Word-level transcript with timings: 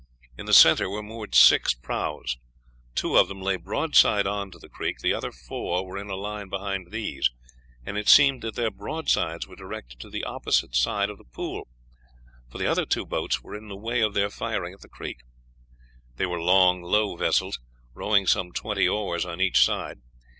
In 0.35 0.47
the 0.47 0.51
center 0.53 0.89
were 0.89 1.03
moored 1.03 1.35
six 1.35 1.75
prahus. 1.75 2.37
Two 2.95 3.17
of 3.19 3.27
them 3.27 3.39
lay 3.39 3.55
broadside 3.55 4.25
on 4.25 4.49
to 4.49 4.57
the 4.57 4.67
creek, 4.67 5.01
the 5.01 5.13
other 5.13 5.31
four 5.31 5.85
were 5.85 5.95
in 5.99 6.09
a 6.09 6.15
line 6.15 6.49
behind 6.49 6.87
these, 6.89 7.29
and 7.85 7.99
it 7.99 8.07
seemed 8.09 8.41
that 8.41 8.55
their 8.55 8.71
broadsides 8.71 9.47
were 9.47 9.55
directed 9.55 9.99
to 9.99 10.09
the 10.09 10.23
opposite 10.23 10.75
side 10.75 11.11
of 11.11 11.19
the 11.19 11.23
pool, 11.23 11.67
for 12.49 12.57
the 12.57 12.65
other 12.65 12.87
two 12.87 13.05
boats 13.05 13.43
were 13.43 13.53
in 13.53 13.67
the 13.67 13.77
way 13.77 14.01
of 14.01 14.15
their 14.15 14.31
firing 14.31 14.73
at 14.73 14.81
the 14.81 14.89
creek. 14.89 15.21
They 16.15 16.25
were 16.25 16.41
long, 16.41 16.81
low 16.81 17.15
vessels, 17.15 17.59
rowing 17.93 18.25
some 18.25 18.53
twenty 18.53 18.87
oars 18.87 19.23
on 19.23 19.39
each 19.39 19.63
side. 19.63 19.99